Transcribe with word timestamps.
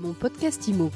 Mon 0.00 0.14
podcast 0.14 0.66
IMO. 0.68 0.90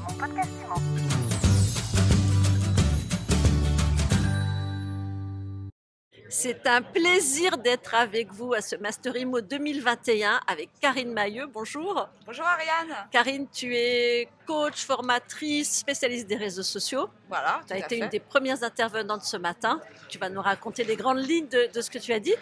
C'est 6.31 6.67
un 6.67 6.83
plaisir 6.83 7.59
d'être 7.59 7.95
avec 7.95 8.33
vous 8.33 8.55
à 8.55 8.61
ce 8.61 8.75
Master 8.77 9.17
IMO 9.17 9.41
2021 9.41 10.41
avec 10.49 10.69
Karine 10.81 11.13
Mailleux. 11.13 11.47
Bonjour. 11.47 12.09
Bonjour 12.27 12.45
Ariane. 12.45 12.97
Karine, 13.13 13.47
tu 13.53 13.77
es 13.77 14.29
coach, 14.47 14.85
formatrice, 14.85 15.79
spécialiste 15.79 16.27
des 16.27 16.37
réseaux 16.37 16.63
sociaux. 16.63 17.09
Voilà, 17.29 17.61
Tu 17.69 17.75
as 17.75 17.79
été 17.79 17.97
fait. 17.97 17.99
une 17.99 18.09
des 18.09 18.21
premières 18.21 18.63
intervenantes 18.65 19.23
ce 19.23 19.37
matin. 19.37 19.81
Tu 20.09 20.19
vas 20.19 20.29
nous 20.29 20.41
raconter 20.43 20.83
les 20.83 20.97
grandes 20.97 21.19
lignes 21.25 21.49
de, 21.49 21.69
de 21.73 21.81
ce 21.81 21.91
que 21.91 21.99
tu 21.99 22.13
as 22.13 22.21
dit. 22.21 22.35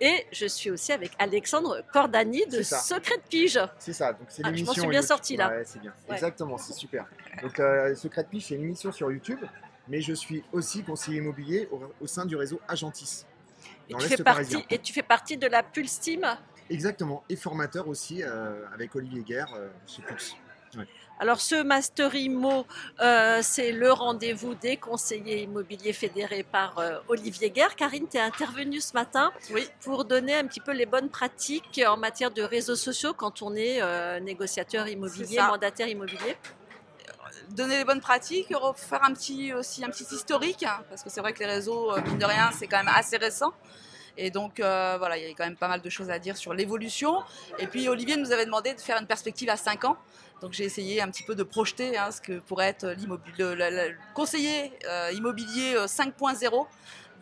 Et 0.00 0.26
je 0.32 0.46
suis 0.46 0.70
aussi 0.70 0.92
avec 0.92 1.12
Alexandre 1.18 1.82
Cordani 1.92 2.44
de. 2.46 2.62
Secret 2.62 3.16
de 3.16 3.22
Pige. 3.28 3.60
C'est 3.78 3.92
ça, 3.92 4.12
donc 4.12 4.26
c'est 4.28 4.42
Ah, 4.44 4.48
je 4.48 4.50
m'en 4.50 4.56
l'émission. 4.56 4.82
suis 4.82 4.90
bien 4.90 5.02
sortie, 5.02 5.36
là. 5.36 5.48
Ouais, 5.50 5.62
c'est 5.64 5.80
bien. 5.80 5.92
Ouais. 6.08 6.14
Exactement, 6.14 6.58
c'est 6.58 6.74
super. 6.74 7.06
Donc, 7.42 7.58
euh, 7.60 7.94
Secret 7.94 8.24
de 8.24 8.28
Piche, 8.28 8.46
c'est 8.48 8.54
une 8.56 8.62
émission 8.64 8.92
sur 8.92 9.10
YouTube, 9.10 9.40
mais 9.88 10.00
je 10.00 10.12
suis 10.12 10.44
aussi 10.52 10.82
conseiller 10.82 11.18
immobilier 11.18 11.68
au, 11.70 11.80
au 12.00 12.06
sein 12.06 12.26
du 12.26 12.36
réseau 12.36 12.60
Agentis. 12.68 13.24
Et 13.88 13.92
Dans 13.92 13.98
tu, 13.98 14.08
fais 14.08 14.22
partie, 14.22 14.64
et 14.68 14.78
tu 14.78 14.92
fais 14.92 15.02
partie 15.02 15.36
de 15.36 15.46
la 15.46 15.62
Pulse 15.62 15.98
Team? 16.00 16.26
Exactement, 16.68 17.22
et 17.28 17.36
formateur 17.36 17.86
aussi 17.88 18.22
euh, 18.22 18.64
avec 18.74 18.94
Olivier 18.96 19.22
Guerre 19.22 19.52
euh, 19.56 19.68
chez 19.86 20.02
Pulse. 20.02 20.34
Alors 21.18 21.40
ce 21.40 21.62
Master 21.62 22.14
IMO, 22.14 22.66
euh, 23.00 23.40
c'est 23.42 23.72
le 23.72 23.90
rendez-vous 23.90 24.54
des 24.54 24.76
conseillers 24.76 25.42
immobiliers 25.44 25.94
fédérés 25.94 26.42
par 26.42 26.78
euh, 26.78 26.98
Olivier 27.08 27.48
Guerre. 27.50 27.74
Karine, 27.74 28.06
tu 28.06 28.18
es 28.18 28.20
intervenue 28.20 28.82
ce 28.82 28.92
matin 28.92 29.32
Oui. 29.50 29.66
pour 29.80 30.04
donner 30.04 30.34
un 30.34 30.46
petit 30.46 30.60
peu 30.60 30.72
les 30.72 30.84
bonnes 30.84 31.08
pratiques 31.08 31.80
en 31.86 31.96
matière 31.96 32.30
de 32.30 32.42
réseaux 32.42 32.76
sociaux 32.76 33.14
quand 33.14 33.40
on 33.40 33.54
est 33.54 33.80
euh, 33.80 34.20
négociateur 34.20 34.88
immobilier, 34.88 35.38
mandataire 35.38 35.88
immobilier. 35.88 36.36
Donner 37.50 37.78
les 37.78 37.84
bonnes 37.84 38.00
pratiques, 38.00 38.52
faire 38.76 39.04
un 39.04 39.12
petit, 39.14 39.52
aussi 39.54 39.84
un 39.84 39.88
petit 39.88 40.06
historique, 40.12 40.64
hein, 40.64 40.82
parce 40.90 41.02
que 41.02 41.08
c'est 41.10 41.20
vrai 41.20 41.32
que 41.32 41.38
les 41.38 41.46
réseaux, 41.46 41.92
euh, 41.92 42.00
mine 42.02 42.18
de 42.18 42.24
rien, 42.24 42.50
c'est 42.52 42.66
quand 42.66 42.78
même 42.78 42.92
assez 42.94 43.16
récent. 43.16 43.52
Et 44.18 44.30
donc 44.30 44.60
euh, 44.60 44.96
voilà, 44.98 45.16
il 45.18 45.24
y 45.24 45.30
a 45.30 45.34
quand 45.34 45.44
même 45.44 45.56
pas 45.56 45.68
mal 45.68 45.80
de 45.82 45.90
choses 45.90 46.10
à 46.10 46.18
dire 46.18 46.36
sur 46.36 46.54
l'évolution. 46.54 47.22
Et 47.58 47.66
puis 47.66 47.88
Olivier 47.88 48.16
nous 48.16 48.32
avait 48.32 48.44
demandé 48.46 48.74
de 48.74 48.80
faire 48.80 48.98
une 49.00 49.06
perspective 49.06 49.48
à 49.50 49.56
5 49.56 49.84
ans. 49.84 49.96
Donc 50.40 50.52
j'ai 50.52 50.64
essayé 50.64 51.00
un 51.00 51.08
petit 51.10 51.22
peu 51.22 51.34
de 51.34 51.42
projeter 51.42 51.96
hein, 51.96 52.10
ce 52.10 52.20
que 52.20 52.38
pourrait 52.40 52.68
être 52.68 52.84
le, 53.38 53.54
le- 53.54 53.70
le 53.70 53.96
conseiller 54.14 54.72
euh, 54.86 55.10
immobilier 55.12 55.74
euh, 55.76 55.86
5.0 55.86 56.66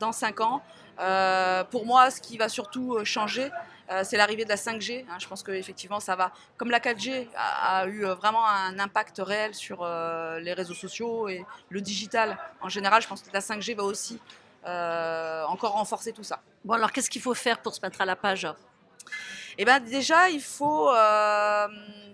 dans 0.01 0.13
5 0.13 0.41
ans. 0.41 0.63
Euh, 1.01 1.65
pour 1.65 1.87
moi, 1.87 2.11
ce 2.11 2.21
qui 2.21 2.39
va 2.39 2.49
surtout 2.49 2.95
euh, 2.95 3.05
changer, 3.05 3.51
euh, 3.91 4.03
c'est 4.05 4.17
l'arrivée 4.17 4.45
de 4.45 4.49
la 4.49 4.57
5G. 4.57 5.05
hein. 5.09 5.17
Je 5.19 5.27
pense 5.29 5.43
qu'effectivement, 5.43 6.01
ça 6.01 6.17
va, 6.17 6.33
comme 6.57 6.71
la 6.71 6.81
4G 6.81 7.29
a, 7.37 7.87
eu 7.87 8.05
euh, 8.07 8.15
vraiment 8.15 8.47
un 8.47 8.79
impact 8.79 9.19
réel 9.25 9.55
sur 9.55 9.81
euh, 9.83 10.39
les 10.41 10.53
réseaux 10.53 10.75
sociaux 10.75 11.29
et 11.29 11.45
le 11.69 11.81
digital 11.81 12.39
en 12.61 12.69
général, 12.69 13.03
je 13.03 13.09
pense 13.09 13.23
que 13.23 13.29
la 13.33 13.41
5G 13.41 13.75
va 13.77 13.83
aussi 13.85 14.15
euh, 14.15 14.19
encore 14.65 15.73
renforcer 15.73 16.13
tout 16.13 16.25
ça. 16.25 16.41
Bon 16.65 16.75
alors 16.75 16.93
qu'est-ce 16.93 17.11
qu'il 17.11 17.23
faut 17.23 17.35
faire 17.35 17.61
pour 17.61 17.75
se 17.75 17.81
mettre 17.83 18.01
à 18.01 18.05
la 18.05 18.17
page? 18.17 18.49
Eh 19.57 19.65
ben 19.65 19.79
déjà, 19.81 20.29
il 20.31 20.41
faut 20.41 20.91
euh, 20.91 21.69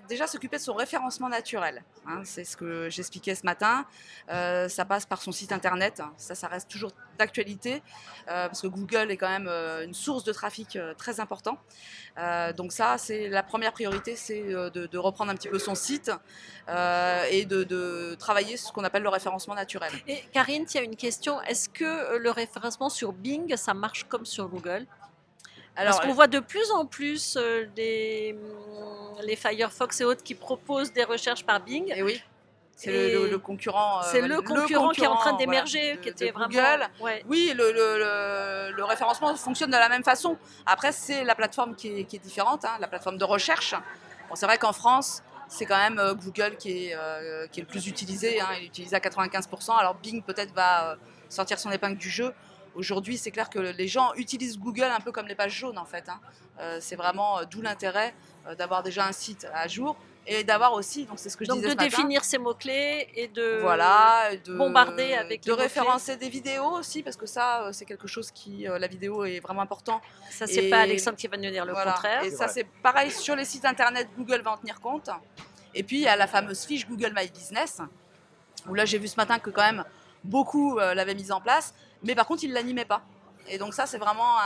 déjà 0.08 0.26
s'occuper 0.26 0.58
de 0.58 0.62
son 0.62 0.74
référencement 0.74 1.28
naturel. 1.28 1.82
hein. 2.06 2.20
c'est 2.24 2.44
ce 2.44 2.56
que 2.56 2.90
j'expliquais 2.90 3.34
ce 3.34 3.44
matin. 3.44 3.86
Euh, 4.30 4.68
ça 4.68 4.84
passe 4.84 5.06
par 5.06 5.22
son 5.22 5.32
site 5.32 5.52
internet. 5.52 6.02
Ça, 6.16 6.34
ça 6.34 6.48
reste 6.48 6.70
toujours 6.70 6.92
d'actualité 7.18 7.82
euh, 8.28 8.46
parce 8.46 8.60
que 8.60 8.66
Google 8.66 9.10
est 9.10 9.16
quand 9.16 9.28
même 9.28 9.48
une 9.48 9.94
source 9.94 10.24
de 10.24 10.32
trafic 10.32 10.78
très 10.98 11.20
important. 11.20 11.58
Donc 12.56 12.72
ça, 12.72 12.98
c'est 12.98 13.28
la 13.28 13.42
première 13.42 13.72
priorité, 13.72 14.16
c'est 14.16 14.42
de, 14.42 14.98
reprendre 14.98 15.30
un 15.30 15.34
petit 15.34 15.48
peu 15.48 15.58
son 15.58 15.74
site 15.74 16.10
et 16.68 17.44
de, 17.46 17.64
de 17.64 18.16
travailler 18.18 18.56
ce 18.58 18.70
qu'on 18.72 18.84
appelle 18.84 19.02
le 19.02 19.08
référencement 19.08 19.54
naturel. 19.54 19.92
Et 20.06 20.22
Karine, 20.32 20.66
tu 20.66 20.76
as 20.76 20.82
une 20.82 20.96
question. 20.96 21.40
Est-ce 21.42 21.68
que 21.68 22.18
le 22.18 22.30
référencement 22.30 22.90
sur 22.90 23.12
Bing, 23.12 23.56
ça 23.56 23.72
marche 23.72 24.04
comme 24.04 24.26
sur 24.26 24.48
Google? 24.48 24.86
Alors, 25.76 25.94
Parce 25.94 26.06
qu'on 26.06 26.12
voit 26.14 26.26
de 26.26 26.40
plus 26.40 26.70
en 26.72 26.84
plus 26.84 27.36
euh, 27.36 27.66
des, 27.74 28.36
hum, 28.36 29.16
les 29.22 29.36
Firefox 29.36 30.00
et 30.00 30.04
autres 30.04 30.22
qui 30.22 30.34
proposent 30.34 30.92
des 30.92 31.04
recherches 31.04 31.44
par 31.44 31.60
Bing. 31.60 31.92
et 31.94 32.02
oui, 32.02 32.22
c'est 32.76 32.90
le, 32.90 33.24
le- 33.24 33.30
le 33.30 33.38
concurrent. 33.38 34.00
euh, 34.00 34.02
C'est 34.10 34.20
le, 34.22 34.40
concurrent 34.42 34.90
qui 34.90 35.02
est 35.02 35.06
en 35.06 35.16
train 35.16 35.36
d'émerger, 35.36 35.88
voilà, 35.94 36.02
qui 36.02 36.08
était 36.08 36.30
vraiment. 36.30 36.48
Google. 36.48 36.88
Ouais. 37.00 37.22
Oui, 37.28 37.52
le, 37.56 38.82
référencement 38.84 39.34
fonctionne 39.36 39.70
de 39.70 39.76
la 39.76 39.88
même 39.88 40.02
façon. 40.04 40.36
Après, 40.66 40.92
c'est 40.92 41.24
la 41.24 41.34
plateforme 41.34 41.74
qui 41.76 42.00
est, 42.00 42.04
qui 42.04 42.16
est 42.16 42.20
différente, 42.20 42.64
hein, 42.64 42.76
la 42.80 42.88
plateforme 42.88 43.18
de 43.18 43.24
recherche. 43.24 43.74
Bon, 44.28 44.34
c'est 44.34 44.46
vrai 44.46 44.58
qu'en 44.58 44.72
France, 44.72 45.22
c'est 45.48 45.66
quand 45.66 45.76
même 45.78 45.98
euh, 45.98 46.14
Google 46.14 46.56
qui 46.58 46.86
est, 46.88 46.94
euh, 46.96 47.46
qui 47.48 47.60
est 47.60 47.62
le 47.62 47.68
plus 47.68 47.86
utilisé. 47.86 48.40
hein, 48.40 48.46
il 48.56 48.64
est 48.64 48.66
utilisé 48.66 48.96
à 48.96 49.00
95%. 49.00 49.76
Alors 49.78 49.94
Bing 49.96 50.22
peut-être 50.22 50.52
va 50.54 50.92
euh, 50.92 50.96
sortir 51.28 51.58
son 51.58 51.70
épingle 51.70 51.96
du 51.98 52.08
jeu. 52.10 52.32
Aujourd'hui, 52.74 53.18
c'est 53.18 53.30
clair 53.30 53.50
que 53.50 53.58
les 53.58 53.88
gens 53.88 54.12
utilisent 54.14 54.58
Google 54.58 54.84
un 54.84 55.00
peu 55.00 55.12
comme 55.12 55.26
les 55.26 55.34
pages 55.34 55.52
jaunes 55.56 55.78
en 55.78 55.84
fait. 55.84 56.08
hein. 56.08 56.20
Euh, 56.60 56.78
c'est 56.80 56.96
vraiment 56.96 57.38
euh, 57.38 57.44
d'où 57.50 57.62
l'intérêt 57.62 58.14
euh, 58.46 58.54
d'avoir 58.54 58.82
déjà 58.82 59.06
un 59.06 59.12
site 59.12 59.46
à 59.54 59.66
jour 59.66 59.96
et 60.26 60.44
d'avoir 60.44 60.74
aussi, 60.74 61.06
donc 61.06 61.18
c'est 61.18 61.30
ce 61.30 61.36
que 61.36 61.44
je 61.44 61.48
Donc 61.48 61.58
disais 61.60 61.68
de 61.68 61.72
ce 61.72 61.76
matin, 61.76 61.88
définir 61.96 62.22
ses 62.24 62.36
mots-clés 62.38 63.08
et 63.14 63.26
de. 63.28 63.58
voilà, 63.62 64.36
de 64.44 64.54
bombarder 64.56 65.14
avec 65.14 65.40
de 65.42 65.46
les 65.46 65.50
mots-clés. 65.52 65.62
référencer 65.64 66.16
des 66.16 66.28
vidéos 66.28 66.72
aussi 66.72 67.02
parce 67.02 67.16
que 67.16 67.24
ça 67.26 67.62
euh, 67.64 67.72
c'est 67.72 67.86
quelque 67.86 68.06
chose 68.06 68.30
qui 68.30 68.68
euh, 68.68 68.78
la 68.78 68.86
vidéo 68.86 69.24
est 69.24 69.40
vraiment 69.40 69.62
important. 69.62 70.00
Ça, 70.30 70.46
c'est 70.46 70.68
pas 70.68 70.80
Alexandre 70.80 71.16
qui 71.16 71.26
va 71.26 71.36
nous 71.38 71.50
dire 71.50 71.64
le 71.64 71.72
Voilà. 71.72 71.92
contraire. 71.92 72.22
Et 72.24 72.30
ça 72.30 72.46
c'est 72.48 72.64
pareil 72.82 73.10
sur 73.10 73.34
les 73.34 73.46
sites 73.46 73.64
internet, 73.64 74.08
Google 74.16 74.42
va 74.42 74.52
en 74.52 74.56
tenir 74.58 74.80
compte. 74.80 75.08
Et 75.74 75.82
puis 75.82 75.96
il 75.96 76.02
y 76.02 76.08
a 76.08 76.16
la 76.16 76.26
fameuse 76.26 76.64
fiche 76.64 76.86
Google 76.86 77.12
My 77.16 77.26
Business 77.28 77.80
où 78.68 78.74
là 78.74 78.84
j'ai 78.84 78.98
vu 78.98 79.08
ce 79.08 79.16
matin 79.16 79.38
que 79.38 79.48
quand 79.50 79.62
même 79.62 79.84
beaucoup 80.22 80.78
euh, 80.78 80.92
l'avaient 80.92 81.14
mise 81.14 81.32
en 81.32 81.40
place, 81.40 81.72
mais 82.02 82.14
par 82.14 82.26
contre 82.26 82.44
ils 82.44 82.52
l'animaient 82.52 82.84
pas. 82.84 83.02
Et 83.48 83.58
donc 83.58 83.74
ça 83.74 83.86
c'est 83.86 83.98
vraiment 83.98 84.36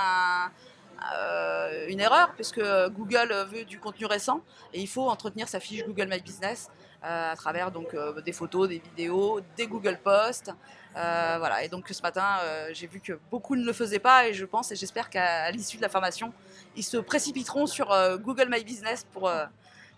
euh, 1.13 1.87
une 1.89 2.01
erreur 2.01 2.33
puisque 2.35 2.63
Google 2.91 3.33
veut 3.51 3.65
du 3.65 3.79
contenu 3.79 4.07
récent 4.07 4.41
et 4.73 4.81
il 4.81 4.89
faut 4.89 5.09
entretenir 5.09 5.49
sa 5.49 5.61
fiche 5.61 5.85
Google 5.85 6.09
My 6.09 6.21
Business 6.21 6.71
euh, 7.05 7.33
à 7.33 7.37
travers 7.37 7.71
donc 7.71 7.95
euh, 7.95 8.21
des 8.23 8.33
photos, 8.33 8.69
des 8.69 8.79
vidéos, 8.79 9.41
des 9.57 9.67
Google 9.67 9.99
Posts. 10.03 10.53
Voilà. 10.95 11.65
Et 11.65 11.69
donc 11.69 11.89
ce 11.89 12.01
matin, 12.03 12.39
j'ai 12.73 12.87
vu 12.87 13.01
que 13.01 13.19
beaucoup 13.31 13.57
ne 13.57 13.65
le 13.65 13.73
faisaient 13.73 13.99
pas 13.99 14.29
et 14.29 14.33
je 14.33 14.45
pense 14.45 14.71
et 14.71 14.77
j'espère 14.77 15.11
qu'à 15.11 15.51
l'issue 15.51 15.77
de 15.77 15.83
la 15.83 15.89
formation, 15.89 16.33
ils 16.77 16.85
se 16.85 16.97
précipiteront 16.97 17.67
sur 17.67 17.89
Google 18.21 18.49
My 18.49 18.63
Business 18.63 19.05
pour, 19.13 19.31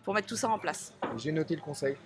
pour 0.04 0.14
mettre 0.14 0.26
tout 0.26 0.36
ça 0.36 0.48
en 0.48 0.58
place. 0.58 0.94
J'ai 1.18 1.32
noté 1.32 1.54
le 1.54 1.60
conseil 1.60 1.96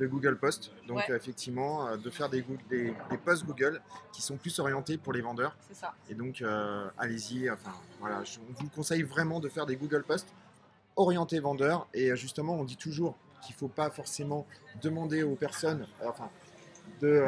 de 0.00 0.06
Google 0.06 0.36
Post, 0.38 0.72
donc 0.88 0.96
Ouais. 0.96 1.10
euh, 1.10 1.16
effectivement, 1.16 1.86
euh, 1.86 1.96
de 1.98 2.08
faire 2.08 2.30
des, 2.30 2.40
Goo- 2.40 2.56
des, 2.70 2.94
des 3.10 3.16
posts 3.18 3.44
Google 3.44 3.80
qui 4.12 4.22
sont 4.22 4.36
plus 4.38 4.58
orientés 4.58 4.96
pour 4.96 5.12
les 5.12 5.20
vendeurs. 5.20 5.54
C'est 5.68 5.74
ça. 5.76 5.92
Et 6.08 6.14
donc, 6.14 6.40
euh, 6.40 6.88
allez-y. 6.96 7.50
Enfin, 7.50 7.72
voilà, 8.00 8.24
je 8.24 8.38
on 8.40 8.52
vous 8.62 8.68
conseille 8.70 9.02
vraiment 9.02 9.40
de 9.40 9.48
faire 9.50 9.66
des 9.66 9.76
Google 9.76 10.02
Posts 10.02 10.28
orientés 10.96 11.38
vendeurs. 11.38 11.86
Et 11.92 12.16
justement, 12.16 12.54
on 12.54 12.64
dit 12.64 12.78
toujours 12.78 13.14
qu'il 13.42 13.54
ne 13.54 13.58
faut 13.58 13.68
pas 13.68 13.90
forcément 13.90 14.46
demander 14.82 15.22
aux 15.22 15.34
personnes, 15.36 15.86
enfin, 16.06 16.30
de, 17.02 17.22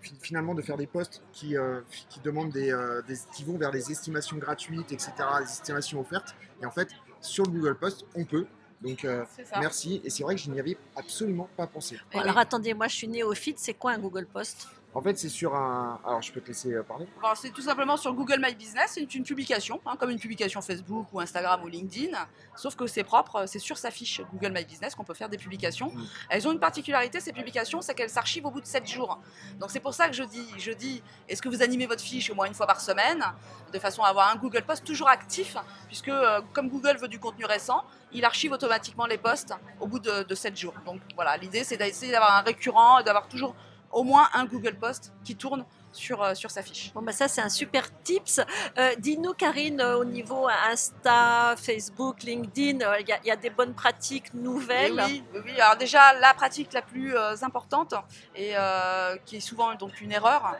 fi- 0.00 0.14
finalement, 0.20 0.54
de 0.54 0.62
faire 0.62 0.76
des 0.76 0.86
posts 0.86 1.22
qui, 1.32 1.56
euh, 1.56 1.80
qui 2.08 2.20
demandent 2.20 2.50
des, 2.52 2.70
euh, 2.72 3.02
des- 3.02 3.18
qui 3.34 3.42
vont 3.42 3.58
vers 3.58 3.72
les 3.72 3.90
estimations 3.90 4.36
gratuites, 4.36 4.92
etc., 4.92 5.12
les 5.40 5.44
estimations 5.46 6.00
offertes. 6.00 6.36
Et 6.62 6.66
en 6.66 6.70
fait, 6.70 6.88
sur 7.20 7.44
le 7.44 7.50
Google 7.50 7.76
Post, 7.76 8.04
on 8.14 8.24
peut. 8.24 8.46
Donc, 8.80 9.04
euh, 9.04 9.24
merci. 9.60 10.00
Et 10.04 10.10
c'est 10.10 10.22
vrai 10.22 10.34
que 10.34 10.40
je 10.40 10.50
n'y 10.50 10.60
avais 10.60 10.76
absolument 10.94 11.48
pas 11.56 11.66
pensé. 11.66 11.98
Bon, 12.12 12.20
alors 12.20 12.38
attendez, 12.38 12.74
moi 12.74 12.88
je 12.88 12.96
suis 12.96 13.08
néophyte, 13.08 13.58
c'est 13.58 13.74
quoi 13.74 13.92
un 13.92 13.98
Google 13.98 14.26
Post? 14.26 14.68
En 14.96 15.02
fait, 15.02 15.18
c'est 15.18 15.28
sur 15.28 15.54
un. 15.54 16.00
Alors, 16.06 16.22
je 16.22 16.32
peux 16.32 16.40
te 16.40 16.46
laisser 16.46 16.72
euh, 16.72 16.82
parler. 16.82 17.06
C'est 17.34 17.50
tout 17.50 17.60
simplement 17.60 17.98
sur 17.98 18.14
Google 18.14 18.40
My 18.42 18.54
Business, 18.54 18.92
c'est 18.94 19.14
une 19.14 19.24
publication, 19.24 19.78
hein, 19.84 19.94
comme 20.00 20.08
une 20.08 20.18
publication 20.18 20.62
Facebook 20.62 21.08
ou 21.12 21.20
Instagram 21.20 21.62
ou 21.62 21.66
LinkedIn, 21.66 22.16
sauf 22.54 22.76
que 22.76 22.86
c'est 22.86 23.04
propre, 23.04 23.44
c'est 23.46 23.58
sur 23.58 23.76
sa 23.76 23.90
fiche 23.90 24.22
Google 24.32 24.54
My 24.54 24.64
Business 24.64 24.94
qu'on 24.94 25.04
peut 25.04 25.12
faire 25.12 25.28
des 25.28 25.36
publications. 25.36 25.90
Mm. 25.90 26.06
Elles 26.30 26.48
ont 26.48 26.52
une 26.52 26.58
particularité, 26.58 27.20
ces 27.20 27.34
publications, 27.34 27.82
c'est 27.82 27.94
qu'elles 27.94 28.08
s'archivent 28.08 28.46
au 28.46 28.50
bout 28.50 28.62
de 28.62 28.66
7 28.66 28.86
jours. 28.86 29.20
Donc 29.60 29.70
c'est 29.70 29.80
pour 29.80 29.92
ça 29.92 30.08
que 30.08 30.14
je 30.14 30.22
dis, 30.22 30.48
je 30.56 30.72
dis, 30.72 31.02
est-ce 31.28 31.42
que 31.42 31.50
vous 31.50 31.62
animez 31.62 31.86
votre 31.86 32.02
fiche 32.02 32.30
au 32.30 32.34
moins 32.34 32.46
une 32.46 32.54
fois 32.54 32.66
par 32.66 32.80
semaine, 32.80 33.22
de 33.74 33.78
façon 33.78 34.02
à 34.02 34.08
avoir 34.08 34.32
un 34.32 34.36
Google 34.36 34.62
Post 34.62 34.86
toujours 34.86 35.10
actif, 35.10 35.58
puisque 35.88 36.08
euh, 36.08 36.40
comme 36.54 36.70
Google 36.70 36.96
veut 36.96 37.08
du 37.08 37.18
contenu 37.18 37.44
récent, 37.44 37.84
il 38.12 38.24
archive 38.24 38.52
automatiquement 38.52 39.04
les 39.04 39.18
posts 39.18 39.52
au 39.78 39.86
bout 39.88 39.98
de, 39.98 40.22
de 40.22 40.34
7 40.34 40.56
jours. 40.56 40.74
Donc 40.86 41.02
voilà, 41.16 41.36
l'idée 41.36 41.64
c'est 41.64 41.76
d'essayer 41.76 42.12
d'avoir 42.12 42.34
un 42.34 42.40
récurrent 42.40 43.00
et 43.00 43.04
d'avoir 43.04 43.28
toujours 43.28 43.54
au 43.96 44.04
moins 44.04 44.28
un 44.34 44.44
Google 44.44 44.76
Post 44.76 45.12
qui 45.24 45.36
tourne 45.36 45.64
sur, 45.90 46.22
euh, 46.22 46.34
sur 46.34 46.50
sa 46.50 46.62
fiche. 46.62 46.92
Bon, 46.92 47.00
bah 47.00 47.12
ça, 47.12 47.28
c'est 47.28 47.40
un 47.40 47.48
super 47.48 47.84
tips. 48.02 48.40
Euh, 48.76 48.94
Dis-nous, 48.98 49.32
Karine, 49.32 49.80
euh, 49.80 49.96
au 49.96 50.04
niveau 50.04 50.46
Insta, 50.70 51.54
Facebook, 51.56 52.22
LinkedIn, 52.22 52.82
euh, 52.86 53.00
il 53.00 53.08
y, 53.08 53.12
a- 53.12 53.18
il 53.24 53.28
y 53.28 53.30
a 53.30 53.36
des 53.36 53.48
bonnes 53.48 53.72
pratiques 53.72 54.34
nouvelles? 54.34 55.00
oui, 55.06 55.24
oui, 55.32 55.40
oui. 55.46 55.60
Alors 55.60 55.76
déjà, 55.78 56.12
la 56.20 56.34
pratique 56.34 56.74
la 56.74 56.82
plus 56.82 57.16
importante 57.42 57.94
et 58.34 58.52
qui 59.24 59.36
est 59.36 59.40
souvent 59.40 59.74
donc 59.74 60.00
une 60.02 60.12
erreur, 60.12 60.56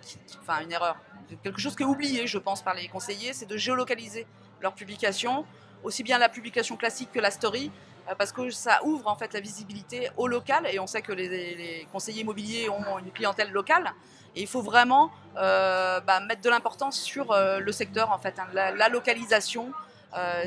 qui- 0.00 0.16
qui- 0.26 0.38
enfin 0.40 0.60
une 0.62 0.72
erreur, 0.72 0.96
quelque 1.42 1.60
chose 1.60 1.76
qui 1.76 1.82
est 1.82 1.86
oublié, 1.86 2.26
je 2.26 2.38
pense, 2.38 2.62
par 2.62 2.72
les 2.74 2.88
conseillers, 2.88 3.34
c'est 3.34 3.46
de 3.46 3.56
géolocaliser 3.58 4.26
leurs 4.62 4.74
publications, 4.74 5.44
aussi 5.82 6.02
bien 6.02 6.18
la 6.18 6.28
publication 6.28 6.76
classique 6.76 7.10
que 7.12 7.20
la 7.20 7.30
story. 7.30 7.70
euh, 8.08 8.14
parce 8.16 8.32
que 8.32 8.50
ça 8.50 8.80
ouvre 8.84 9.08
en 9.08 9.16
fait 9.16 9.32
la 9.32 9.40
visibilité 9.40 10.10
au 10.16 10.26
local 10.26 10.66
et 10.70 10.78
on 10.78 10.86
sait 10.86 11.02
que 11.02 11.12
les, 11.12 11.86
conseillers 11.92 12.22
immobiliers 12.22 12.68
ont 12.68 12.98
une 12.98 13.10
clientèle 13.12 13.50
locale 13.50 13.92
et 14.36 14.42
il 14.42 14.46
faut 14.46 14.62
vraiment 14.62 15.10
euh, 15.36 16.00
bah, 16.00 16.20
mettre 16.20 16.40
de 16.40 16.50
l'importance 16.50 16.98
sur 17.00 17.32
euh, 17.32 17.58
le 17.58 17.72
secteur 17.72 18.10
en 18.10 18.18
fait, 18.18 18.38
hein, 18.38 18.46
la, 18.52 18.88
localisation. 18.88 19.72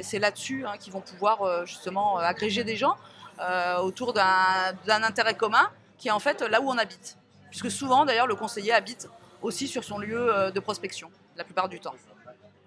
C'est 0.01 0.19
là-dessus 0.19 0.65
hein, 0.67 0.73
qu'ils 0.77 0.91
vont 0.91 0.99
pouvoir 0.99 1.65
justement 1.65 2.17
agréger 2.17 2.65
des 2.65 2.75
gens 2.75 2.97
autour 3.81 4.11
d'un 4.11 5.03
intérêt 5.03 5.35
commun 5.35 5.71
qui 5.97 6.09
est 6.09 6.11
en 6.11 6.19
fait 6.19 6.41
là 6.41 6.59
où 6.59 6.69
on 6.69 6.77
habite, 6.77 7.17
puisque 7.49 7.71
souvent 7.71 8.03
d'ailleurs 8.03 8.27
le 8.27 8.35
conseiller 8.35 8.73
habite 8.73 9.07
aussi 9.41 9.69
sur 9.69 9.85
son 9.85 9.99
lieu 9.99 10.51
de 10.53 10.59
prospection 10.59 11.09
la 11.37 11.45
plupart 11.45 11.69
du 11.69 11.79
temps. 11.79 11.95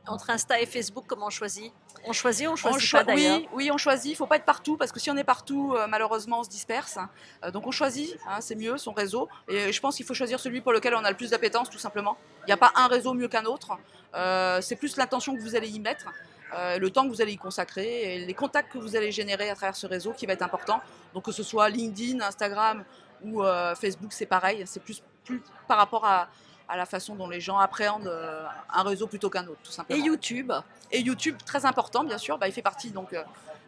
Entre 0.07 0.31
Insta 0.31 0.61
et 0.61 0.67
Facebook, 0.67 1.05
comment 1.07 1.27
on 1.27 1.31
choisit? 1.31 1.73
On 2.05 2.13
choisit 2.13 2.47
on 2.47 2.57
choisit 2.57 2.77
on 2.77 2.85
cho 2.85 2.99
pas 2.99 3.05
d'ailleurs? 3.05 3.39
oui, 3.39 3.49
oui, 3.53 3.71
on 3.73 3.79
choisit. 3.79 4.07
Il 4.07 4.13
ne 4.13 4.17
faut 4.17 4.27
pas 4.27 4.37
être 4.37 4.45
partout 4.45 4.77
parce 4.77 4.93
que 4.93 5.01
si 5.01 5.11
on 5.11 5.17
est 5.17 5.25
partout, 5.25 5.75
euh, 5.75 5.87
malheureusement, 5.89 6.41
on 6.41 6.45
se 6.45 6.49
disperse. 6.49 6.99
Euh, 7.45 7.51
donc 7.51 7.67
on 7.67 7.71
choisit, 7.73 8.17
hein, 8.29 8.41
c'est 8.41 8.55
mieux, 8.55 8.79
son 8.79 8.93
réseau. 8.93 9.29
Et 9.49 9.73
je 9.73 9.81
pense 9.81 9.97
qu'il 9.97 10.07
faut 10.07 10.15
choisir 10.15 10.39
celui 10.39 10.61
pour 10.61 10.73
lequel 10.73 10.95
on 10.95 11.05
a 11.05 11.11
le 11.11 11.17
plus 11.17 11.31
d'appétence, 11.31 11.71
tout 11.71 11.79
simplement. 11.79 12.17
Il 12.43 12.47
n'y 12.47 12.53
a 12.53 12.57
pas 12.57 12.73
un 12.77 12.87
réseau 12.87 13.15
mieux 13.15 13.29
qu'un 13.29 13.45
autre. 13.45 13.79
Euh, 14.15 14.61
c'est 14.61 14.77
plus 14.77 14.97
l'intention 14.97 15.35
que 15.35 15.41
vous 15.41 15.57
allez 15.57 15.69
y 15.69 15.81
mettre. 15.81 16.07
Euh, 16.55 16.79
le 16.79 16.91
temps 16.91 17.05
que 17.05 17.09
vous 17.09 17.21
allez 17.21 17.33
y 17.33 17.37
consacrer 17.37 18.15
et 18.15 18.25
les 18.25 18.35
contacts 18.35 18.73
que 18.73 18.79
vous 18.79 18.95
allez 18.95 19.11
générer 19.11 19.51
à 19.51 19.57
travers 19.57 19.75
ce 19.75 19.87
réseau 19.87 20.13
qui 20.13 20.27
va 20.27 20.35
être 20.35 20.43
important. 20.43 20.81
Donc 21.13 21.25
que 21.25 21.33
ce 21.33 21.43
soit 21.43 21.69
LinkedIn, 21.69 22.21
Instagram 22.21 22.85
ou 23.25 23.43
euh, 23.43 23.75
Facebook, 23.75 24.13
c'est 24.13 24.27
pareil. 24.27 24.63
C'est 24.67 24.83
plus, 24.83 25.03
plus 25.25 25.43
par 25.67 25.77
rapport 25.77 26.05
à, 26.05 26.29
à 26.69 26.77
la 26.77 26.87
façon 26.87 27.15
dont 27.15 27.29
les 27.29 27.41
gens 27.41 27.59
appréhendent 27.59 28.07
euh, 28.09 28.45
un 28.73 28.83
réseau 28.83 29.07
plutôt 29.07 29.31
qu'un 29.31 29.47
autre, 29.47 29.61
tout 29.63 29.71
simplement. 29.71 29.99
Et 30.03 30.05
YouTube 30.05 30.53
Et 30.91 31.01
YouTube, 31.01 31.37
très 31.45 31.65
important, 31.65 32.05
bien 32.05 32.19
sûr. 32.19 32.39
Bah, 32.39 32.49
il 32.49 32.53
fait 32.53 32.63
partie, 32.63 32.91
donc, 32.91 33.13
euh, 33.13 33.23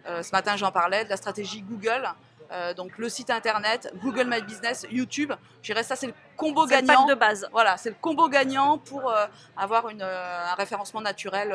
euh, 0.07 0.23
ce 0.23 0.33
matin 0.33 0.57
j'en 0.57 0.73
parlais, 0.73 1.05
de 1.05 1.11
la 1.11 1.17
stratégie 1.17 1.63
Google. 1.63 2.09
Euh, 2.51 2.73
donc 2.75 2.97
le 2.99 3.09
site 3.09 3.31
internet, 3.31 3.93
Google 4.03 4.27
My 4.29 4.41
Business, 4.43 4.87
YouTube. 4.91 5.33
Je 5.63 5.73
dirais 5.73 5.83
ça, 5.83 5.97
c'est 5.97 6.07
le 6.07 6.15
combo 6.37 6.67
gagnant. 6.67 7.07
de 7.07 7.15
base. 7.15 7.49
Voilà, 7.53 7.77
c'est 7.77 7.91
le 7.91 7.97
combo 8.01 8.29
gagnant 8.29 8.79
pour 8.79 9.11
euh, 9.11 9.27
avoir 9.57 9.89
une, 9.91 10.03
euh, 10.03 10.51
un 10.51 10.55
référencement 10.55 11.01
naturel 11.01 11.55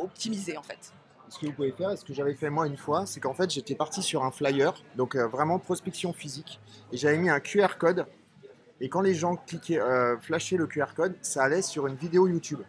optimisé 0.00 0.56
en 0.56 0.62
fait. 0.62 0.92
Ce 1.28 1.38
que 1.38 1.46
vous 1.46 1.52
pouvez 1.52 1.72
faire, 1.72 1.90
et 1.90 1.96
ce 1.96 2.04
que 2.04 2.14
j'avais 2.14 2.34
fait 2.34 2.50
moi 2.50 2.66
une 2.66 2.76
fois, 2.76 3.06
c'est 3.06 3.20
qu'en 3.20 3.34
fait 3.34 3.50
j'étais 3.50 3.74
parti 3.74 4.02
sur 4.02 4.24
un 4.24 4.30
flyer, 4.30 4.72
donc 4.94 5.16
vraiment 5.16 5.58
prospection 5.58 6.12
physique, 6.12 6.60
et 6.92 6.96
j'avais 6.96 7.18
mis 7.18 7.28
un 7.28 7.40
QR 7.40 7.76
code 7.78 8.06
et 8.80 8.88
quand 8.88 9.00
les 9.00 9.14
gens 9.14 9.38
euh, 9.70 10.16
flashaient 10.18 10.56
le 10.56 10.66
QR 10.66 10.94
code, 10.96 11.14
ça 11.22 11.44
allait 11.44 11.62
sur 11.62 11.86
une 11.86 11.94
vidéo 11.94 12.26
YouTube. 12.26 12.60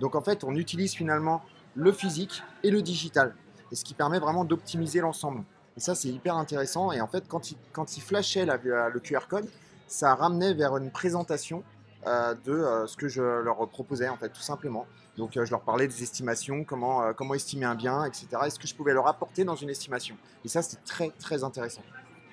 Donc 0.00 0.14
en 0.14 0.20
fait, 0.20 0.44
on 0.44 0.54
utilise 0.54 0.94
finalement 0.94 1.42
le 1.74 1.92
physique 1.92 2.42
et 2.62 2.70
le 2.70 2.82
digital. 2.82 3.34
Et 3.70 3.74
ce 3.74 3.84
qui 3.84 3.94
permet 3.94 4.18
vraiment 4.18 4.44
d'optimiser 4.44 5.00
l'ensemble. 5.00 5.42
Et 5.76 5.80
ça, 5.80 5.94
c'est 5.94 6.08
hyper 6.08 6.36
intéressant. 6.36 6.92
Et 6.92 7.00
en 7.00 7.06
fait, 7.06 7.24
quand 7.28 7.50
ils, 7.50 8.02
flashaient 8.02 8.44
la, 8.44 8.58
le 8.58 9.00
QR 9.00 9.26
code, 9.28 9.48
ça 9.86 10.14
ramenait 10.14 10.52
vers 10.52 10.76
une 10.76 10.90
présentation 10.90 11.64
euh, 12.06 12.34
de 12.44 12.52
euh, 12.52 12.86
ce 12.86 12.96
que 12.96 13.08
je 13.08 13.22
leur 13.22 13.66
proposais, 13.68 14.08
en 14.08 14.18
fait, 14.18 14.28
tout 14.28 14.42
simplement. 14.42 14.86
Donc, 15.16 15.32
je 15.34 15.50
leur 15.50 15.62
parlais 15.62 15.86
des 15.86 16.02
estimations, 16.02 16.64
comment, 16.64 17.12
comment 17.14 17.34
estimer 17.34 17.64
un 17.64 17.74
bien, 17.74 18.04
etc. 18.04 18.28
Et 18.46 18.50
ce 18.50 18.58
que 18.58 18.66
je 18.66 18.74
pouvais 18.74 18.92
leur 18.92 19.06
apporter 19.06 19.44
dans 19.44 19.56
une 19.56 19.70
estimation. 19.70 20.16
Et 20.44 20.48
ça, 20.48 20.60
c'était 20.60 20.82
très, 20.84 21.10
très 21.18 21.42
intéressant. 21.42 21.82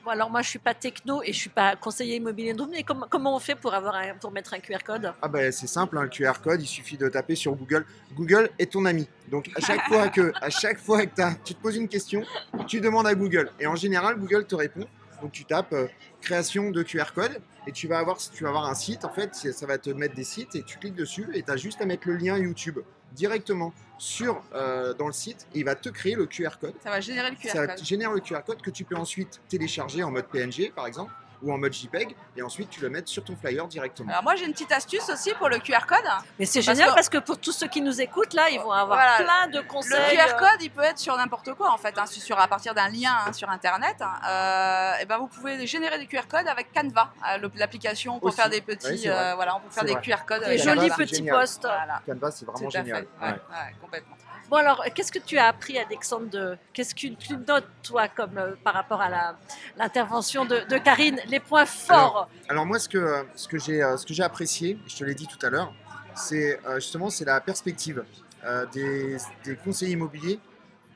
Bon, 0.09 0.13
alors 0.13 0.31
moi, 0.31 0.41
je 0.41 0.50
suis 0.50 0.57
pas 0.57 0.73
techno 0.73 1.21
et 1.21 1.31
je 1.31 1.38
suis 1.38 1.51
pas 1.51 1.75
conseiller 1.75 2.15
immobilier 2.15 2.56
mais 2.71 2.81
comment, 2.81 3.06
comment 3.07 3.35
on 3.35 3.39
fait 3.39 3.53
pour, 3.53 3.75
avoir 3.75 3.94
un- 3.94 4.15
pour 4.19 4.31
mettre 4.31 4.56
un 4.56 4.59
QR 4.59 4.79
code? 4.83 5.13
Ah 5.21 5.27
ben 5.27 5.51
c'est 5.51 5.67
simple, 5.67 6.00
hein, 6.00 6.01
le 6.01 6.09
QR 6.09 6.41
code, 6.44 6.59
il 6.63 6.65
suffit 6.65 6.97
de 6.97 7.07
taper 7.09 7.35
sur 7.35 7.53
Google. 7.53 7.85
Google 8.15 8.50
est 8.57 8.71
ton 8.71 8.85
ami. 8.85 9.07
Donc 9.29 9.51
à 9.56 9.59
chaque 9.59 9.88
fois 9.88 10.09
que, 10.09 10.33
à 10.41 10.50
chaque 10.50 10.79
fois 10.79 11.06
que 11.06 11.21
tu 11.45 11.53
te 11.53 11.61
poses 11.61 11.75
une 11.75 11.88
question, 11.88 12.23
tu 12.65 12.81
demandes 12.81 13.06
à 13.06 13.13
Google. 13.13 13.51
Et 13.59 13.67
en 13.67 13.75
général, 13.75 14.17
Google 14.17 14.47
te 14.47 14.56
répond. 14.56 14.88
Donc 15.21 15.31
tu 15.31 15.45
tapes 15.45 15.73
euh, 15.73 15.85
création 16.21 16.71
de 16.71 16.81
QR 16.81 17.13
code 17.13 17.39
et 17.67 17.71
tu 17.71 17.88
vas 17.88 18.00
avoir, 18.00 18.17
tu 18.17 18.44
vas 18.44 18.50
avoir 18.50 18.65
un 18.65 18.73
site. 18.73 19.06
En 19.06 19.09
fait, 19.13 19.35
ça 19.35 19.65
va 19.67 19.77
te 19.77 19.91
mettre 19.91 20.15
des 20.15 20.23
sites 20.23 20.56
et 20.56 20.63
tu 20.63 20.79
cliques 20.79 20.95
dessus 20.95 21.27
et 21.35 21.44
tu 21.44 21.51
as 21.51 21.57
juste 21.57 21.81
à 21.81 21.85
mettre 21.85 22.07
le 22.07 22.15
lien 22.15 22.35
YouTube 22.35 22.79
directement 23.13 23.73
sur 23.97 24.41
euh, 24.53 24.94
dans 24.94 25.07
le 25.07 25.13
site 25.13 25.45
et 25.53 25.59
il 25.59 25.65
va 25.65 25.75
te 25.75 25.89
créer 25.89 26.15
le 26.15 26.25
QR 26.25 26.51
code. 26.59 26.73
Ça 26.83 26.89
va 26.89 27.01
générer 27.01 27.29
le 27.31 27.35
QR 27.35 27.50
Ça 27.50 27.67
code. 27.67 27.83
génère 27.83 28.11
le 28.13 28.21
QR 28.21 28.39
code 28.45 28.61
que 28.61 28.69
tu 28.69 28.85
peux 28.85 28.95
ensuite 28.95 29.41
télécharger 29.50 30.03
en 30.03 30.11
mode 30.11 30.25
PNG 30.27 30.71
par 30.73 30.88
exemple 30.88 31.11
ou 31.41 31.53
en 31.53 31.57
mode 31.57 31.74
JPEG 31.74 32.15
et 32.36 32.41
ensuite 32.41 32.69
tu 32.69 32.81
le 32.81 32.89
mets 32.89 33.01
sur 33.06 33.24
ton 33.24 33.36
flyer 33.36 33.65
directement. 33.68 34.09
Alors 34.12 34.24
moi 34.24 34.36
j'ai 34.36 34.45
une 34.45 34.51
petite 34.53 34.71
astuce 34.71 35.09
aussi 35.09 35.33
pour 35.36 35.50
le 35.50 35.59
QR 35.59 35.86
code. 35.88 35.97
Mais 36.38 36.45
c'est 36.45 36.59
Parce 36.59 36.77
génial 36.77 36.89
que- 36.89 36.95
parce 36.95 37.09
que 37.09 37.18
pour 37.19 37.38
tous 37.39 37.51
ceux 37.51 37.68
qui 37.68 37.81
nous 37.81 38.01
écoutent, 38.01 38.33
là, 38.33 38.50
ils 38.50 38.59
vont 38.59 38.71
avoir 38.71 38.97
Voilà. 38.97 39.18
plein 39.24 39.47
de 39.47 39.57
Le 39.59 39.68
conseils. 39.68 40.15
QR 40.18 40.33
euh, 40.36 40.38
code, 40.38 40.62
il 40.62 40.71
peut 40.71 40.81
être 40.83 41.00
sur 41.00 41.15
n'importe 41.18 41.53
quoi 41.53 41.71
en 41.71 41.77
fait, 41.77 41.97
hein, 41.97 42.06
sur, 42.06 42.38
à 42.39 42.47
partir 42.47 42.74
d'un 42.74 42.89
lien 42.89 43.13
hein, 43.25 43.33
sur 43.33 43.50
internet. 43.50 43.95
Euh, 44.27 44.94
et 45.01 45.06
ben 45.06 45.18
vous 45.18 45.27
pouvez 45.27 45.65
générer 45.65 45.97
des 45.97 46.07
QR 46.07 46.27
codes 46.30 46.47
avec 46.47 46.71
Canva, 46.74 47.12
euh, 47.31 47.38
le- 47.38 47.51
l'application 47.56 48.19
pour 48.19 48.27
Aussi. 48.30 48.38
faire 48.38 48.50
des 48.50 48.62
petits, 48.62 48.88
Oui, 48.89 49.03
euh, 49.07 49.33
voilà, 49.35 49.56
on 49.56 49.59
peut 49.62 49.69
faire 49.69 49.85
des 49.85 49.94
vrai. 49.94 50.01
QR 50.01 50.25
codes. 50.25 50.39
Des 50.42 50.45
avec 50.45 50.59
Canva, 50.63 50.75
jolis 50.75 50.89
petits 50.92 51.24
posts. 51.24 51.63
Voilà. 51.63 52.01
Canva, 52.06 52.31
c'est 52.31 52.45
vraiment 52.45 52.69
génial. 52.69 52.97
fait. 53.19 53.25
Ouais, 53.25 53.31
Ouais. 53.31 53.33
ouais, 53.33 53.75
complètement. 53.81 54.15
Bon 54.49 54.55
alors, 54.57 54.83
qu'est-ce 54.95 55.11
que 55.11 55.19
tu 55.19 55.37
as 55.37 55.47
appris, 55.47 55.77
Alexandre. 55.77 56.57
Qu'est-ce 56.73 56.95
que 56.95 57.13
tu 57.15 57.37
notes, 57.37 57.67
toi, 57.83 58.07
comme 58.07 58.37
euh, 58.39 58.55
par 58.63 58.73
rapport 58.73 58.99
à 58.99 59.35
l'intervention 59.77 60.43
de, 60.43 60.67
de 60.67 60.77
Karine 60.79 61.19
Les 61.27 61.39
points 61.39 61.67
forts? 61.67 62.27
Alors 62.47 62.65
moi, 62.65 62.79
ce 62.79 62.89
que, 62.89 63.27
ce 63.35 63.47
que 63.47 63.59
j'ai 63.59 63.83
euh, 63.83 63.95
ce 63.95 64.07
que 64.07 64.13
j'ai 64.15 64.23
apprécié, 64.23 64.79
je 64.87 64.95
te 64.95 65.03
l'ai 65.03 65.13
dit 65.13 65.27
tout 65.27 65.45
à 65.45 65.51
l'heure, 65.51 65.71
c'est 66.15 66.59
euh, 66.65 66.75
justement 66.75 67.11
c'est 67.11 67.25
la 67.25 67.39
perspective 67.41 68.03
euh, 68.43 68.65
des, 68.67 69.17
des 69.43 69.55
conseillers 69.55 69.91
immobiliers 69.93 70.39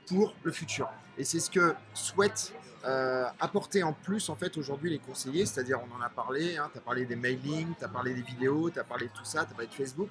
pour 0.08 0.34
le 0.42 0.52
futur. 0.52 0.90
Et 1.20 1.24
c'est 1.24 1.40
ce 1.40 1.52
que 1.52 1.76
souhaitent 1.94 2.54
euh, 2.86 3.26
apporter 3.40 3.84
en 3.84 3.94
plus 3.94 4.30
en 4.30 4.36
fait 4.36 4.58
aujourd'hui 4.58 4.90
les 4.90 5.00
conseillers, 5.00 5.46
c'est-à-dire 5.46 5.80
on 5.80 5.96
en 5.96 6.02
a 6.02 6.10
parlé, 6.10 6.56
tu 6.56 6.78
as 6.80 6.82
parlé 6.82 7.06
des 7.06 7.16
mailings, 7.16 7.76
tu 7.78 7.86
as 7.86 7.88
parlé 7.88 8.16
des 8.16 8.24
vidéos, 8.24 8.72
tu 8.72 8.80
as 8.80 8.84
parlé 8.84 9.10
de 9.10 9.14
tout 9.14 9.26
ça, 9.26 9.46
tu 9.46 9.52
as 9.52 9.54
parlé 9.54 9.68
de 9.68 9.74
Facebook. 9.74 10.10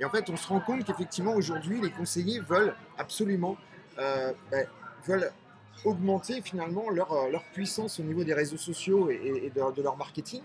Et 0.00 0.04
en 0.04 0.10
fait, 0.10 0.28
on 0.30 0.36
se 0.36 0.48
rend 0.48 0.60
compte 0.60 0.84
qu'effectivement 0.84 1.34
aujourd'hui, 1.34 1.80
les 1.80 1.90
conseillers 1.90 2.40
veulent 2.40 2.74
absolument 2.96 3.56
euh, 3.98 4.32
ben, 4.50 4.66
augmenter 5.84 6.40
finalement 6.40 6.88
leur, 6.90 7.12
euh, 7.12 7.30
leur 7.30 7.42
puissance 7.44 8.00
au 8.00 8.02
niveau 8.02 8.24
des 8.24 8.34
réseaux 8.34 8.56
sociaux 8.56 9.10
et, 9.10 9.52
de, 9.54 9.82
leur 9.82 9.96
marketing. 9.98 10.42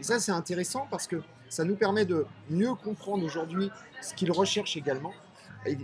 Et 0.00 0.02
ça, 0.02 0.18
c'est 0.18 0.32
intéressant 0.32 0.88
parce 0.90 1.06
que 1.06 1.22
ça 1.48 1.62
nous 1.64 1.76
permet 1.76 2.04
de 2.04 2.26
mieux 2.50 2.74
comprendre 2.74 3.24
aujourd'hui 3.24 3.70
ce 4.02 4.12
qu'ils 4.14 4.32
recherchent 4.32 4.76
également. 4.76 5.12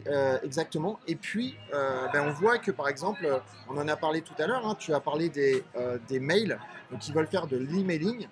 Euh, 0.06 0.38
exactement. 0.44 0.98
Et 1.08 1.16
puis, 1.16 1.56
ben, 1.70 2.24
on 2.26 2.32
voit 2.32 2.58
que 2.58 2.70
par 2.70 2.88
exemple, 2.88 3.40
on 3.68 3.76
en 3.76 3.86
a 3.86 3.96
parlé 3.96 4.22
tout 4.22 4.34
à 4.38 4.46
l'heure, 4.46 4.66
hein, 4.66 4.76
tu 4.78 4.94
as 4.94 5.00
parlé 5.00 5.28
des, 5.28 5.64
des 6.08 6.20
mails, 6.20 6.58
donc 6.90 7.06
ils 7.08 7.14
veulent 7.14 7.26
faire 7.26 7.46
de 7.46 7.56
l'emailing. 7.56 8.28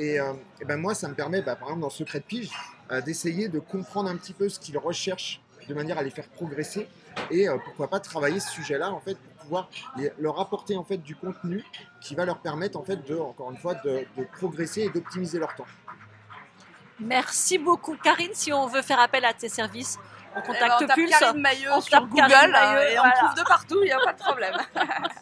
Et, 0.00 0.18
euh, 0.18 0.32
et 0.60 0.64
ben 0.64 0.78
moi, 0.78 0.94
ça 0.94 1.08
me 1.08 1.14
permet, 1.14 1.42
bah, 1.42 1.56
par 1.56 1.68
exemple, 1.68 1.82
dans 1.82 1.90
Secret 1.90 2.20
de 2.20 2.24
Pige, 2.24 2.50
euh, 2.90 3.00
d'essayer 3.02 3.48
de 3.48 3.58
comprendre 3.58 4.08
un 4.08 4.16
petit 4.16 4.32
peu 4.32 4.48
ce 4.48 4.58
qu'ils 4.58 4.78
recherchent 4.78 5.42
de 5.68 5.74
manière 5.74 5.98
à 5.98 6.02
les 6.02 6.10
faire 6.10 6.26
progresser 6.28 6.88
et 7.30 7.48
euh, 7.48 7.58
pourquoi 7.64 7.88
pas 7.88 8.00
travailler 8.00 8.40
ce 8.40 8.50
sujet-là 8.50 8.90
en 8.92 9.00
fait 9.00 9.14
pour 9.16 9.34
pouvoir 9.42 9.68
les- 9.96 10.10
leur 10.18 10.40
apporter 10.40 10.76
en 10.76 10.84
fait 10.84 10.96
du 10.96 11.14
contenu 11.14 11.62
qui 12.00 12.14
va 12.14 12.24
leur 12.24 12.38
permettre 12.38 12.78
en 12.78 12.82
fait 12.82 12.96
de, 13.06 13.16
encore 13.18 13.50
une 13.50 13.58
fois, 13.58 13.74
de, 13.74 14.04
de 14.16 14.24
progresser 14.38 14.82
et 14.82 14.88
d'optimiser 14.90 15.38
leur 15.38 15.54
temps. 15.54 15.66
Merci 16.98 17.58
beaucoup. 17.58 17.96
Karine, 18.02 18.30
si 18.32 18.52
on 18.52 18.66
veut 18.66 18.82
faire 18.82 19.00
appel 19.00 19.24
à 19.24 19.32
tes 19.34 19.48
services, 19.48 19.98
on 20.34 20.38
Eh 20.38 20.40
ben, 20.40 20.46
contacte 20.54 20.72
on 20.82 20.86
tape 20.86 20.96
Pulse 20.96 21.18
Karine 21.18 21.40
Mailleux 21.40 21.72
On 21.72 21.80
sur 21.80 21.90
tape 21.90 22.08
Google 22.08 22.22
et 22.22 22.28
on 22.28 23.02
voilà. 23.02 23.04
me 23.04 23.16
trouve 23.26 23.34
de 23.38 23.48
partout, 23.48 23.78
il 23.82 23.86
n'y 23.86 23.92
a 23.92 23.98
pas 23.98 24.12
de 24.12 24.18
problème. 24.18 24.54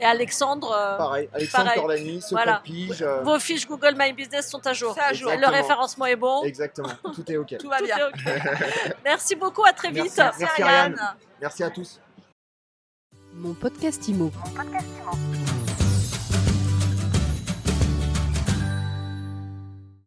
et 0.00 0.04
Alexandre. 0.04 0.70
euh, 0.72 0.96
Pareil, 0.96 1.28
Alexandre 1.32 1.64
pareil. 1.64 1.80
Cordani, 1.80 2.20
Secret 2.22 2.34
Voilà. 2.44 2.58
de 2.58 2.62
Pige, 2.62 3.02
euh, 3.02 3.20
Vos 3.22 3.38
fiches 3.38 3.66
Google 3.66 3.94
My 3.98 4.12
Business 4.12 4.48
sont 4.50 4.66
à 4.66 4.72
jour. 4.72 4.94
C'est 4.94 5.00
à 5.02 5.12
jour. 5.12 5.30
Le 5.32 5.46
référencement 5.48 6.06
est 6.06 6.16
bon. 6.16 6.42
exactement, 6.44 6.88
tout 7.14 7.30
est 7.30 7.36
ok. 7.36 7.56
Tout 7.58 7.68
va 7.68 7.80
bien. 7.80 7.96
Merci 9.04 9.34
beaucoup, 9.36 9.64
à 9.64 9.72
très 9.72 9.90
vite. 9.90 10.12
Merci. 10.16 10.40
Merci. 10.40 10.62
Ariane. 10.62 10.96
Merci 11.40 11.62
à 11.64 11.70
tous. 11.70 12.00
Mon 13.34 13.54
podcast 13.54 14.06
IMO. 14.08 14.30
Mon 14.44 14.50
podcast 14.50 14.86
Imo. 15.02 15.51